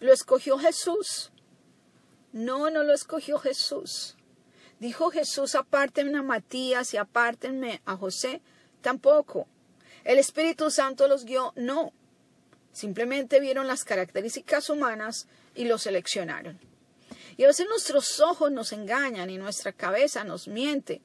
¿Lo 0.00 0.12
escogió 0.12 0.58
Jesús? 0.58 1.32
No, 2.32 2.70
no 2.70 2.82
lo 2.82 2.92
escogió 2.92 3.38
Jesús. 3.38 4.16
Dijo 4.80 5.10
Jesús, 5.10 5.54
apártenme 5.54 6.18
a 6.18 6.22
Matías 6.22 6.92
y 6.94 6.96
apártenme 6.96 7.80
a 7.84 7.96
José. 7.96 8.42
Tampoco. 8.80 9.46
¿El 10.02 10.18
Espíritu 10.18 10.70
Santo 10.70 11.06
los 11.06 11.24
guió? 11.24 11.52
No. 11.54 11.92
Simplemente 12.72 13.38
vieron 13.38 13.68
las 13.68 13.84
características 13.84 14.70
humanas 14.70 15.28
y 15.54 15.66
los 15.66 15.82
seleccionaron. 15.82 16.58
Y 17.36 17.44
a 17.44 17.46
veces 17.46 17.68
nuestros 17.68 18.18
ojos 18.20 18.50
nos 18.50 18.72
engañan 18.72 19.30
y 19.30 19.38
nuestra 19.38 19.72
cabeza 19.72 20.24
nos 20.24 20.48
miente 20.48 21.00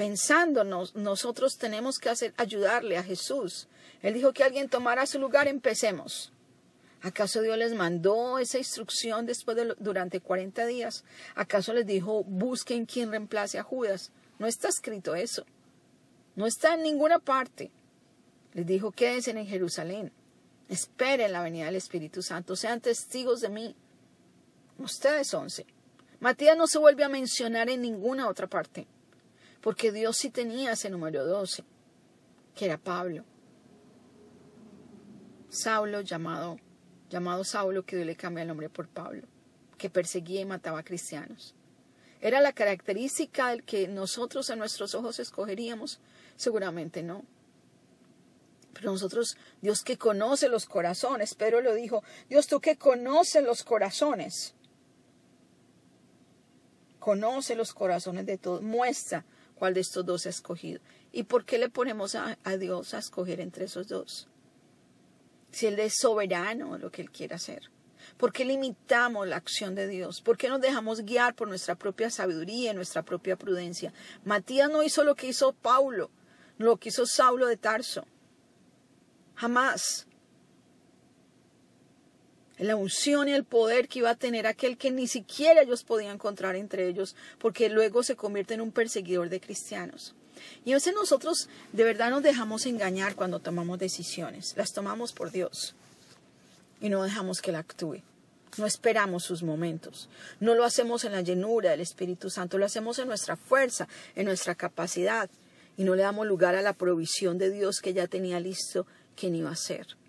pensándonos, 0.00 0.96
nosotros 0.96 1.58
tenemos 1.58 1.98
que 1.98 2.08
hacer, 2.08 2.32
ayudarle 2.38 2.96
a 2.96 3.02
Jesús. 3.02 3.68
Él 4.00 4.14
dijo 4.14 4.32
que 4.32 4.42
alguien 4.42 4.70
tomara 4.70 5.04
su 5.04 5.18
lugar, 5.18 5.46
empecemos. 5.46 6.32
¿Acaso 7.02 7.42
Dios 7.42 7.58
les 7.58 7.74
mandó 7.74 8.38
esa 8.38 8.56
instrucción 8.56 9.26
después 9.26 9.58
de 9.58 9.74
durante 9.78 10.20
40 10.20 10.64
días? 10.64 11.04
¿Acaso 11.34 11.74
les 11.74 11.84
dijo 11.84 12.24
busquen 12.24 12.86
quien 12.86 13.10
reemplace 13.10 13.58
a 13.58 13.62
Judas? 13.62 14.10
No 14.38 14.46
está 14.46 14.68
escrito 14.68 15.14
eso. 15.14 15.44
No 16.34 16.46
está 16.46 16.72
en 16.72 16.82
ninguna 16.82 17.18
parte. 17.18 17.70
Les 18.54 18.64
dijo 18.64 18.92
quédense 18.92 19.32
en 19.32 19.46
Jerusalén. 19.46 20.12
Esperen 20.70 21.30
la 21.30 21.42
venida 21.42 21.66
del 21.66 21.76
Espíritu 21.76 22.22
Santo. 22.22 22.56
Sean 22.56 22.80
testigos 22.80 23.42
de 23.42 23.50
mí. 23.50 23.76
Ustedes 24.78 25.34
once. 25.34 25.66
Matías 26.20 26.56
no 26.56 26.66
se 26.66 26.78
vuelve 26.78 27.04
a 27.04 27.10
mencionar 27.10 27.68
en 27.68 27.82
ninguna 27.82 28.30
otra 28.30 28.46
parte 28.46 28.86
porque 29.60 29.92
Dios 29.92 30.16
sí 30.16 30.30
tenía 30.30 30.72
ese 30.72 30.90
número 30.90 31.26
12, 31.26 31.64
que 32.54 32.64
era 32.64 32.78
Pablo. 32.78 33.24
Saulo 35.48 36.00
llamado, 36.00 36.58
llamado 37.08 37.44
Saulo, 37.44 37.84
que 37.84 37.96
Dios 37.96 38.06
le 38.06 38.16
cambia 38.16 38.42
el 38.42 38.48
nombre 38.48 38.70
por 38.70 38.88
Pablo, 38.88 39.22
que 39.76 39.90
perseguía 39.90 40.40
y 40.40 40.44
mataba 40.44 40.78
a 40.78 40.84
cristianos. 40.84 41.54
¿Era 42.20 42.40
la 42.40 42.52
característica 42.52 43.48
del 43.48 43.64
que 43.64 43.88
nosotros 43.88 44.50
en 44.50 44.58
nuestros 44.58 44.94
ojos 44.94 45.18
escogeríamos? 45.18 46.00
Seguramente 46.36 47.02
no. 47.02 47.24
Pero 48.74 48.92
nosotros, 48.92 49.36
Dios 49.60 49.82
que 49.82 49.98
conoce 49.98 50.48
los 50.48 50.66
corazones, 50.66 51.34
Pedro 51.34 51.60
lo 51.60 51.74
dijo, 51.74 52.04
Dios 52.28 52.46
tú 52.46 52.60
que 52.60 52.76
conoces 52.76 53.42
los 53.42 53.64
corazones, 53.64 54.54
conoce 56.98 57.56
los 57.56 57.72
corazones 57.72 58.26
de 58.26 58.38
todos, 58.38 58.62
muestra 58.62 59.24
cuál 59.60 59.74
de 59.74 59.80
estos 59.80 60.06
dos 60.06 60.24
ha 60.24 60.30
escogido. 60.30 60.80
¿Y 61.12 61.24
por 61.24 61.44
qué 61.44 61.58
le 61.58 61.68
ponemos 61.68 62.14
a, 62.14 62.38
Dios 62.58 62.94
a 62.94 62.98
escoger 62.98 63.40
entre 63.40 63.66
esos 63.66 63.88
dos? 63.88 64.26
Si 65.50 65.66
Él 65.66 65.78
es 65.78 65.98
soberano 66.00 66.78
lo 66.78 66.90
que 66.90 67.02
Él 67.02 67.10
quiere 67.10 67.34
hacer. 67.34 67.70
¿Por 68.16 68.32
qué 68.32 68.46
limitamos 68.46 69.28
la 69.28 69.36
acción 69.36 69.74
de 69.74 69.86
Dios? 69.86 70.22
¿Por 70.22 70.38
qué 70.38 70.48
nos 70.48 70.62
dejamos 70.62 71.02
guiar 71.02 71.34
por 71.34 71.46
nuestra 71.46 71.74
propia 71.74 72.08
sabiduría 72.08 72.72
y 72.72 72.74
nuestra 72.74 73.02
propia 73.02 73.36
prudencia? 73.36 73.92
Matías 74.24 74.70
no 74.70 74.82
hizo 74.82 75.04
lo 75.04 75.14
que 75.14 75.26
hizo 75.26 75.52
Paulo, 75.52 76.10
lo 76.56 76.78
que 76.78 76.88
hizo 76.88 77.04
Saulo 77.04 77.46
de 77.46 77.58
Tarso. 77.58 78.06
Jamás 79.34 80.06
la 82.66 82.76
unción 82.76 83.28
y 83.28 83.32
el 83.32 83.44
poder 83.44 83.88
que 83.88 84.00
iba 84.00 84.10
a 84.10 84.14
tener 84.14 84.46
aquel 84.46 84.76
que 84.76 84.90
ni 84.90 85.06
siquiera 85.06 85.62
ellos 85.62 85.82
podían 85.82 86.14
encontrar 86.14 86.56
entre 86.56 86.86
ellos, 86.88 87.16
porque 87.38 87.70
luego 87.70 88.02
se 88.02 88.16
convierte 88.16 88.54
en 88.54 88.60
un 88.60 88.70
perseguidor 88.70 89.30
de 89.30 89.40
cristianos. 89.40 90.14
Y 90.64 90.72
a 90.72 90.74
veces 90.74 90.94
nosotros 90.94 91.48
de 91.72 91.84
verdad 91.84 92.10
nos 92.10 92.22
dejamos 92.22 92.66
engañar 92.66 93.14
cuando 93.14 93.40
tomamos 93.40 93.78
decisiones, 93.78 94.54
las 94.56 94.72
tomamos 94.72 95.12
por 95.12 95.30
Dios 95.30 95.74
y 96.80 96.88
no 96.88 97.02
dejamos 97.02 97.40
que 97.40 97.50
Él 97.50 97.56
actúe. 97.56 98.02
No 98.56 98.66
esperamos 98.66 99.22
sus 99.22 99.42
momentos. 99.42 100.08
No 100.40 100.54
lo 100.54 100.64
hacemos 100.64 101.04
en 101.04 101.12
la 101.12 101.20
llenura 101.20 101.70
del 101.70 101.80
Espíritu 101.80 102.30
Santo, 102.30 102.58
lo 102.58 102.66
hacemos 102.66 102.98
en 102.98 103.06
nuestra 103.06 103.36
fuerza, 103.36 103.86
en 104.16 104.26
nuestra 104.26 104.54
capacidad 104.54 105.30
y 105.76 105.84
no 105.84 105.94
le 105.94 106.02
damos 106.02 106.26
lugar 106.26 106.56
a 106.56 106.62
la 106.62 106.72
provisión 106.72 107.38
de 107.38 107.50
Dios 107.50 107.80
que 107.80 107.94
ya 107.94 108.06
tenía 108.06 108.40
listo 108.40 108.86
quien 109.14 109.34
iba 109.34 109.50
a 109.50 109.56
ser 109.56 109.99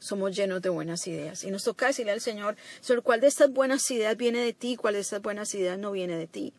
somos 0.00 0.34
llenos 0.34 0.60
de 0.62 0.70
buenas 0.70 1.06
ideas. 1.06 1.44
Y 1.44 1.52
nos 1.52 1.62
toca 1.62 1.86
decirle 1.86 2.10
al 2.10 2.20
Señor, 2.20 2.56
Señor, 2.80 3.04
¿cuál 3.04 3.20
de 3.20 3.28
estas 3.28 3.52
buenas 3.52 3.88
ideas 3.92 4.16
viene 4.16 4.40
de 4.40 4.52
ti? 4.52 4.74
¿Cuál 4.74 4.94
de 4.94 5.00
estas 5.00 5.22
buenas 5.22 5.54
ideas 5.54 5.78
no 5.78 5.92
viene 5.92 6.16
de 6.16 6.26
ti? 6.26 6.52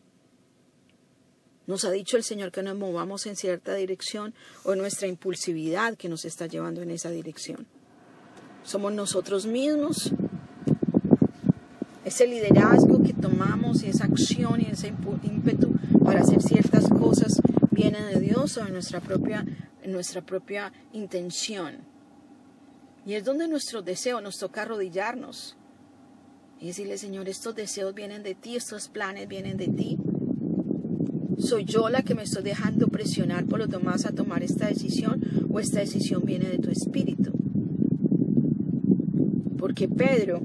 Nos 1.66 1.84
ha 1.84 1.90
dicho 1.90 2.16
el 2.16 2.24
Señor 2.24 2.50
que 2.50 2.62
nos 2.62 2.76
movamos 2.76 3.26
en 3.26 3.36
cierta 3.36 3.74
dirección 3.74 4.32
o 4.64 4.74
nuestra 4.74 5.08
impulsividad 5.08 5.96
que 5.96 6.08
nos 6.08 6.24
está 6.24 6.46
llevando 6.46 6.82
en 6.82 6.90
esa 6.90 7.10
dirección. 7.10 7.66
Somos 8.64 8.92
nosotros 8.92 9.46
mismos. 9.46 10.12
Ese 12.04 12.26
liderazgo 12.26 13.02
que 13.02 13.12
tomamos 13.12 13.82
y 13.82 13.88
esa 13.88 14.04
acción 14.04 14.60
y 14.60 14.70
ese 14.70 14.88
ímpetu 15.22 15.74
para 16.04 16.20
hacer 16.20 16.42
ciertas 16.42 16.88
cosas 16.88 17.40
viene 17.70 18.02
de 18.04 18.20
Dios 18.20 18.56
o 18.58 18.64
de 18.64 18.70
nuestra 18.70 19.00
propia, 19.00 19.44
nuestra 19.84 20.20
propia 20.20 20.72
intención. 20.92 21.91
Y 23.04 23.14
es 23.14 23.24
donde 23.24 23.48
nuestro 23.48 23.82
deseo 23.82 24.20
nos 24.20 24.38
toca 24.38 24.62
arrodillarnos 24.62 25.56
y 26.60 26.68
decirle, 26.68 26.96
Señor, 26.98 27.28
estos 27.28 27.56
deseos 27.56 27.94
vienen 27.94 28.22
de 28.22 28.36
ti, 28.36 28.54
estos 28.54 28.88
planes 28.88 29.26
vienen 29.26 29.56
de 29.56 29.66
ti. 29.68 29.98
¿Soy 31.38 31.64
yo 31.64 31.88
la 31.88 32.02
que 32.02 32.14
me 32.14 32.22
estoy 32.22 32.44
dejando 32.44 32.86
presionar 32.86 33.46
por 33.46 33.58
los 33.58 33.68
demás 33.68 34.06
a 34.06 34.12
tomar 34.12 34.44
esta 34.44 34.68
decisión 34.68 35.20
o 35.50 35.58
esta 35.58 35.80
decisión 35.80 36.22
viene 36.24 36.48
de 36.48 36.58
tu 36.58 36.70
espíritu? 36.70 37.32
Porque 39.58 39.88
Pedro 39.88 40.40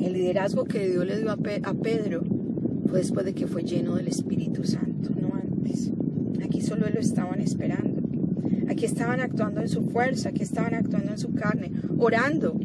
El 0.00 0.12
liderazgo 0.12 0.64
que 0.64 0.88
Dios 0.88 1.06
le 1.06 1.18
dio 1.18 1.30
a, 1.30 1.36
Pedro 1.36 2.22
fue 2.86 3.00
después 3.00 3.24
de 3.24 3.34
que 3.34 3.46
fue 3.46 3.62
lleno 3.62 3.96
del 3.96 4.08
Espíritu 4.08 4.64
Santo, 4.64 5.10
no 5.18 5.34
antes. 5.34 5.90
Aquí 6.42 6.60
solo 6.60 6.88
lo 6.88 7.00
estaban 7.00 7.40
esperando. 7.40 7.97
Aquí 8.68 8.84
estaban 8.84 9.20
actuando 9.20 9.60
en 9.60 9.68
su 9.68 9.82
fuerza, 9.84 10.28
aquí 10.28 10.42
estaban 10.42 10.74
actuando 10.74 11.12
en 11.12 11.18
su 11.18 11.32
carne, 11.32 11.72
orando, 11.98 12.58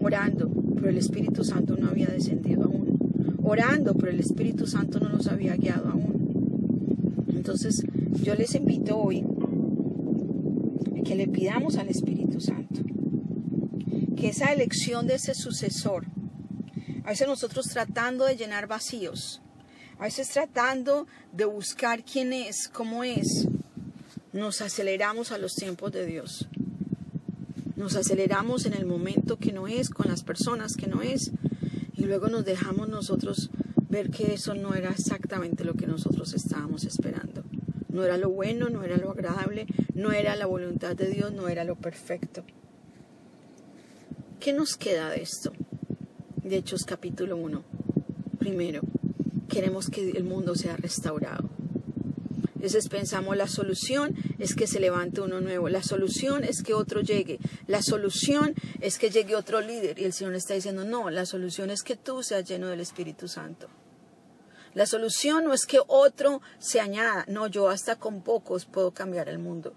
orando, 0.00 0.50
pero 0.74 0.88
el 0.88 0.96
Espíritu 0.96 1.44
Santo 1.44 1.76
no 1.76 1.88
había 1.88 2.06
descendido 2.06 2.64
aún. 2.64 2.98
Orando, 3.42 3.94
pero 3.94 4.12
el 4.12 4.20
Espíritu 4.20 4.66
Santo 4.66 5.00
no 5.00 5.08
los 5.08 5.26
había 5.26 5.56
guiado 5.56 5.88
aún. 5.88 7.24
Entonces, 7.34 7.84
yo 8.22 8.34
les 8.34 8.54
invito 8.54 8.96
hoy 8.96 9.24
a 10.98 11.02
que 11.02 11.14
le 11.14 11.26
pidamos 11.28 11.76
al 11.76 11.88
Espíritu 11.88 12.40
Santo 12.40 12.80
que 14.16 14.28
esa 14.28 14.52
elección 14.52 15.06
de 15.06 15.16
ese 15.16 15.34
sucesor, 15.34 16.06
a 17.04 17.10
veces 17.10 17.26
nosotros 17.26 17.66
tratando 17.66 18.24
de 18.24 18.36
llenar 18.36 18.66
vacíos, 18.66 19.42
a 19.98 20.04
veces 20.04 20.30
tratando 20.30 21.06
de 21.32 21.44
buscar 21.44 22.04
quién 22.04 22.32
es, 22.32 22.68
cómo 22.68 23.04
es, 23.04 23.46
nos 24.34 24.62
aceleramos 24.62 25.30
a 25.30 25.38
los 25.38 25.54
tiempos 25.54 25.92
de 25.92 26.04
Dios. 26.06 26.48
Nos 27.76 27.94
aceleramos 27.94 28.66
en 28.66 28.74
el 28.74 28.84
momento 28.84 29.38
que 29.38 29.52
no 29.52 29.68
es, 29.68 29.88
con 29.88 30.08
las 30.08 30.24
personas 30.24 30.74
que 30.74 30.88
no 30.88 31.02
es, 31.02 31.30
y 31.96 32.04
luego 32.04 32.28
nos 32.28 32.44
dejamos 32.44 32.88
nosotros 32.88 33.50
ver 33.88 34.10
que 34.10 34.34
eso 34.34 34.54
no 34.54 34.74
era 34.74 34.90
exactamente 34.90 35.64
lo 35.64 35.74
que 35.74 35.86
nosotros 35.86 36.34
estábamos 36.34 36.82
esperando. 36.82 37.44
No 37.88 38.04
era 38.04 38.16
lo 38.16 38.28
bueno, 38.28 38.68
no 38.70 38.82
era 38.82 38.96
lo 38.96 39.12
agradable, 39.12 39.66
no 39.94 40.10
era 40.10 40.34
la 40.34 40.46
voluntad 40.46 40.96
de 40.96 41.06
Dios, 41.10 41.32
no 41.32 41.48
era 41.48 41.62
lo 41.62 41.76
perfecto. 41.76 42.44
¿Qué 44.40 44.52
nos 44.52 44.76
queda 44.76 45.10
de 45.10 45.22
esto? 45.22 45.52
De 46.42 46.56
Hechos 46.56 46.84
capítulo 46.84 47.36
1. 47.36 47.62
Primero, 48.40 48.80
queremos 49.48 49.88
que 49.88 50.10
el 50.10 50.24
mundo 50.24 50.56
sea 50.56 50.76
restaurado. 50.76 51.48
Entonces 52.64 52.88
pensamos, 52.88 53.36
la 53.36 53.46
solución 53.46 54.16
es 54.38 54.54
que 54.54 54.66
se 54.66 54.80
levante 54.80 55.20
uno 55.20 55.42
nuevo, 55.42 55.68
la 55.68 55.82
solución 55.82 56.44
es 56.44 56.62
que 56.62 56.72
otro 56.72 57.02
llegue, 57.02 57.38
la 57.66 57.82
solución 57.82 58.54
es 58.80 58.98
que 58.98 59.10
llegue 59.10 59.36
otro 59.36 59.60
líder. 59.60 59.98
Y 59.98 60.04
el 60.06 60.14
Señor 60.14 60.34
está 60.34 60.54
diciendo, 60.54 60.82
no, 60.82 61.10
la 61.10 61.26
solución 61.26 61.68
es 61.68 61.82
que 61.82 61.94
tú 61.94 62.22
seas 62.22 62.48
lleno 62.48 62.68
del 62.68 62.80
Espíritu 62.80 63.28
Santo. 63.28 63.68
La 64.72 64.86
solución 64.86 65.44
no 65.44 65.52
es 65.52 65.66
que 65.66 65.78
otro 65.86 66.40
se 66.58 66.80
añada, 66.80 67.26
no, 67.28 67.48
yo 67.48 67.68
hasta 67.68 67.96
con 67.96 68.22
pocos 68.22 68.64
puedo 68.64 68.92
cambiar 68.92 69.28
el 69.28 69.38
mundo. 69.38 69.74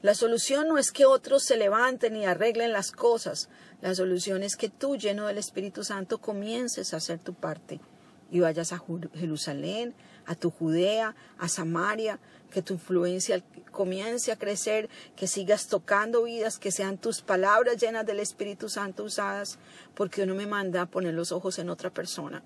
La 0.00 0.14
solución 0.14 0.66
no 0.66 0.78
es 0.78 0.92
que 0.92 1.04
otros 1.04 1.44
se 1.44 1.58
levanten 1.58 2.16
y 2.16 2.24
arreglen 2.24 2.72
las 2.72 2.90
cosas. 2.90 3.50
La 3.82 3.94
solución 3.94 4.42
es 4.42 4.56
que 4.56 4.70
tú, 4.70 4.96
lleno 4.96 5.26
del 5.26 5.36
Espíritu 5.36 5.84
Santo, 5.84 6.22
comiences 6.22 6.94
a 6.94 6.96
hacer 6.96 7.18
tu 7.18 7.34
parte 7.34 7.82
y 8.30 8.40
vayas 8.40 8.72
a 8.72 8.82
Jerusalén, 9.14 9.94
a 10.26 10.34
tu 10.34 10.50
Judea, 10.50 11.14
a 11.38 11.48
Samaria, 11.48 12.18
que 12.50 12.62
tu 12.62 12.74
influencia 12.74 13.42
comience 13.70 14.30
a 14.30 14.36
crecer, 14.36 14.88
que 15.16 15.26
sigas 15.26 15.66
tocando 15.66 16.24
vidas, 16.24 16.58
que 16.58 16.70
sean 16.70 16.98
tus 16.98 17.20
palabras 17.20 17.76
llenas 17.78 18.06
del 18.06 18.20
Espíritu 18.20 18.68
Santo 18.68 19.04
usadas, 19.04 19.58
porque 19.94 20.22
uno 20.22 20.34
me 20.34 20.46
manda 20.46 20.82
a 20.82 20.86
poner 20.86 21.14
los 21.14 21.32
ojos 21.32 21.58
en 21.58 21.70
otra 21.70 21.90
persona 21.90 22.42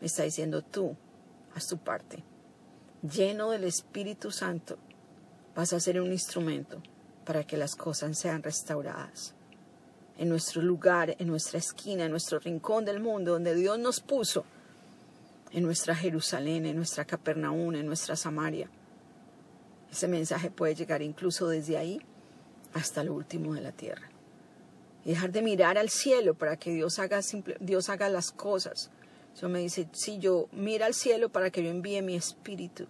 me 0.00 0.06
está 0.06 0.22
diciendo 0.22 0.62
tú, 0.62 0.96
haz 1.54 1.66
tu 1.68 1.78
parte. 1.78 2.22
Lleno 3.02 3.50
del 3.50 3.64
Espíritu 3.64 4.30
Santo, 4.30 4.78
vas 5.54 5.72
a 5.72 5.80
ser 5.80 6.00
un 6.00 6.12
instrumento 6.12 6.82
para 7.24 7.44
que 7.44 7.56
las 7.56 7.76
cosas 7.76 8.18
sean 8.18 8.42
restauradas. 8.42 9.34
En 10.18 10.28
nuestro 10.28 10.62
lugar, 10.62 11.16
en 11.18 11.28
nuestra 11.28 11.58
esquina, 11.58 12.04
en 12.04 12.10
nuestro 12.10 12.38
rincón 12.38 12.84
del 12.84 13.00
mundo, 13.00 13.32
donde 13.32 13.54
Dios 13.54 13.78
nos 13.78 14.00
puso, 14.00 14.44
en 15.52 15.62
nuestra 15.62 15.94
Jerusalén, 15.94 16.66
en 16.66 16.76
nuestra 16.76 17.04
Capernaum, 17.04 17.74
en 17.74 17.86
nuestra 17.86 18.16
Samaria. 18.16 18.70
Ese 19.90 20.08
mensaje 20.08 20.50
puede 20.50 20.74
llegar 20.74 21.02
incluso 21.02 21.48
desde 21.48 21.76
ahí 21.76 22.00
hasta 22.74 23.02
lo 23.02 23.14
último 23.14 23.54
de 23.54 23.60
la 23.60 23.72
tierra. 23.72 24.08
Y 25.04 25.10
dejar 25.10 25.32
de 25.32 25.42
mirar 25.42 25.78
al 25.78 25.88
cielo 25.88 26.34
para 26.34 26.56
que 26.56 26.72
Dios 26.72 26.98
haga, 26.98 27.20
Dios 27.60 27.88
haga 27.88 28.08
las 28.08 28.30
cosas 28.30 28.90
eso 29.34 29.48
me 29.48 29.60
dice, 29.60 29.88
si 29.92 30.18
yo 30.18 30.48
mira 30.52 30.86
al 30.86 30.94
cielo 30.94 31.30
para 31.30 31.50
que 31.50 31.62
yo 31.62 31.70
envíe 31.70 32.02
mi 32.02 32.14
espíritu. 32.14 32.86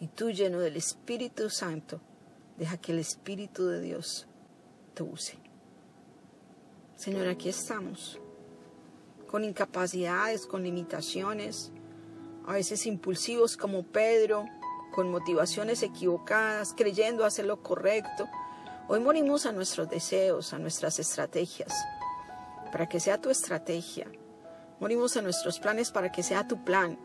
Y 0.00 0.08
tú 0.08 0.30
lleno 0.30 0.60
del 0.60 0.76
Espíritu 0.76 1.48
Santo, 1.48 2.00
deja 2.58 2.76
que 2.76 2.92
el 2.92 2.98
Espíritu 2.98 3.66
de 3.66 3.80
Dios 3.80 4.26
te 4.92 5.02
use. 5.02 5.38
Señor, 6.96 7.28
aquí 7.28 7.48
estamos, 7.48 8.18
con 9.34 9.42
incapacidades, 9.42 10.46
con 10.46 10.62
limitaciones, 10.62 11.72
a 12.46 12.52
veces 12.52 12.86
impulsivos 12.86 13.56
como 13.56 13.82
Pedro, 13.82 14.44
con 14.94 15.10
motivaciones 15.10 15.82
equivocadas, 15.82 16.72
creyendo 16.72 17.24
hacer 17.24 17.46
lo 17.46 17.60
correcto. 17.60 18.28
Hoy 18.86 19.00
morimos 19.00 19.44
a 19.44 19.50
nuestros 19.50 19.90
deseos, 19.90 20.52
a 20.52 20.60
nuestras 20.60 21.00
estrategias, 21.00 21.74
para 22.70 22.88
que 22.88 23.00
sea 23.00 23.20
tu 23.20 23.28
estrategia 23.28 24.06
Morimos 24.78 25.16
en 25.16 25.24
nuestros 25.24 25.58
planes 25.58 25.90
para 25.90 26.12
que 26.12 26.22
sea 26.22 26.46
tu 26.46 26.62
plan. 26.62 26.96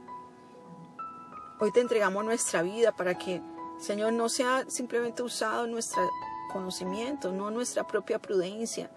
Hoy 1.60 1.72
te 1.72 1.82
entregamos 1.82 2.24
nuestra 2.24 2.62
vida 2.62 2.92
para 2.92 3.18
que, 3.18 3.42
Señor, 3.80 4.14
no 4.14 4.30
sea 4.30 4.66
simplemente 4.68 5.24
usado 5.24 5.66
nuestro 5.66 6.08
conocimiento, 6.54 7.32
no 7.32 7.50
nuestra 7.50 7.88
propia 7.88 8.20
prudencia, 8.20 8.92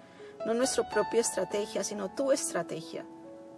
no 0.45 0.53
nuestra 0.53 0.87
propia 0.87 1.23
estrategia, 1.23 1.83
sino 1.83 2.11
tu 2.15 2.31
estrategia, 2.31 3.07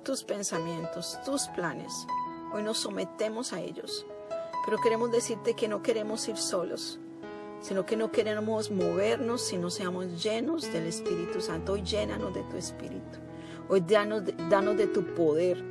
tus 0.05 0.23
pensamientos, 0.23 1.19
tus 1.25 1.49
planes. 1.49 2.07
Hoy 2.53 2.63
nos 2.63 2.79
sometemos 2.79 3.53
a 3.53 3.61
ellos. 3.61 4.07
Pero 4.65 4.79
queremos 4.79 5.11
decirte 5.11 5.55
que 5.55 5.67
no 5.67 5.83
queremos 5.83 6.29
ir 6.29 6.37
solos, 6.37 7.01
sino 7.61 7.85
que 7.85 7.97
no 7.97 8.13
queremos 8.13 8.71
movernos 8.71 9.43
si 9.43 9.57
no 9.57 9.71
seamos 9.71 10.23
llenos 10.23 10.71
del 10.73 10.87
Espíritu 10.87 11.41
Santo. 11.41 11.73
Hoy 11.73 11.83
llénanos 11.83 12.33
de 12.33 12.43
tu 12.43 12.57
Espíritu. 12.57 13.19
Hoy 13.69 13.81
danos, 13.81 14.23
danos 14.49 14.77
de 14.77 14.87
tu 14.87 15.05
poder. 15.15 15.63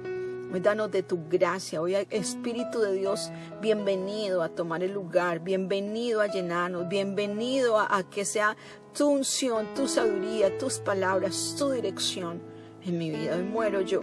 Hoy 0.51 0.59
danos 0.59 0.91
de 0.91 1.01
tu 1.01 1.27
gracia. 1.29 1.81
Hoy, 1.81 1.95
Espíritu 2.09 2.81
de 2.81 2.93
Dios, 2.93 3.31
bienvenido 3.61 4.43
a 4.43 4.49
tomar 4.49 4.83
el 4.83 4.93
lugar. 4.93 5.39
Bienvenido 5.39 6.21
a 6.21 6.27
llenarnos. 6.27 6.87
Bienvenido 6.87 7.79
a, 7.79 7.97
a 7.97 8.09
que 8.09 8.25
sea 8.25 8.57
tu 8.95 9.07
unción, 9.07 9.73
tu 9.73 9.87
sabiduría, 9.87 10.55
tus 10.57 10.79
palabras, 10.79 11.55
tu 11.57 11.71
dirección 11.71 12.41
en 12.85 12.97
mi 12.97 13.09
vida. 13.09 13.35
Hoy 13.35 13.43
muero 13.43 13.81
yo 13.81 14.01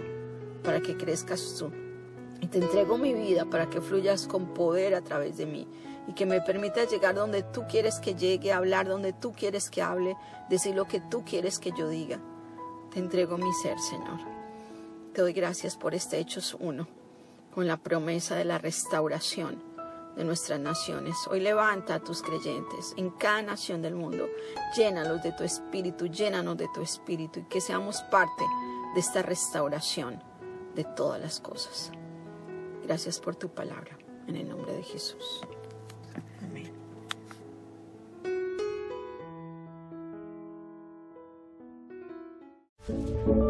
para 0.62 0.81
que 0.81 0.96
crezcas 0.96 1.57
tú. 1.59 1.70
Y 2.40 2.46
te 2.46 2.59
entrego 2.59 2.96
mi 2.96 3.12
vida 3.12 3.44
para 3.44 3.68
que 3.68 3.81
fluyas 3.81 4.27
con 4.27 4.55
poder 4.55 4.94
a 4.94 5.03
través 5.03 5.37
de 5.37 5.46
mí 5.46 5.66
y 6.07 6.12
que 6.14 6.27
me 6.27 6.40
permita 6.40 6.85
llegar 6.85 7.14
donde 7.14 7.42
tú 7.42 7.64
quieres 7.68 7.99
que 8.01 8.14
llegue, 8.14 8.53
hablar 8.53 8.88
donde 8.88 9.12
tú 9.12 9.33
quieres 9.33 9.70
que 9.70 9.83
hable, 9.83 10.16
decir 10.49 10.75
lo 10.75 10.87
que 10.87 11.01
tú 11.01 11.25
quieres 11.25 11.59
que 11.59 11.73
yo 11.77 11.88
diga. 11.88 12.18
Te 12.92 12.99
entrego 12.99 13.37
mi 13.37 13.53
ser, 13.62 13.79
Señor. 13.79 14.18
Te 15.12 15.20
doy 15.20 15.33
gracias 15.33 15.77
por 15.77 15.94
este 15.94 16.18
Hechos 16.18 16.57
1, 16.59 16.87
con 17.55 17.66
la 17.66 17.77
promesa 17.77 18.37
de 18.37 18.44
la 18.44 18.59
restauración 18.59 19.62
de 20.16 20.25
nuestras 20.25 20.59
naciones. 20.59 21.14
Hoy 21.31 21.40
levanta 21.40 21.96
a 21.96 22.01
tus 22.01 22.23
creyentes 22.23 22.94
en 22.96 23.11
cada 23.11 23.42
nación 23.42 23.83
del 23.83 23.94
mundo. 23.94 24.29
Llénalos 24.77 25.23
de 25.23 25.33
tu 25.33 25.44
espíritu, 25.44 26.07
llénanos 26.07 26.57
de 26.57 26.68
tu 26.75 26.81
espíritu 26.81 27.40
y 27.40 27.44
que 27.44 27.61
seamos 27.61 28.01
parte 28.11 28.44
de 28.94 29.01
esta 29.01 29.23
restauración 29.23 30.30
de 30.74 30.85
todas 30.85 31.20
las 31.20 31.40
cosas. 31.40 31.92
Gracias 32.83 33.20
por 33.20 33.37
tu 33.37 33.48
palabra. 33.48 33.98
En 34.26 34.37
el 34.37 34.48
nombre 34.48 34.72
de 34.72 34.83
Jesús. 34.83 35.40
Hola 43.26 43.50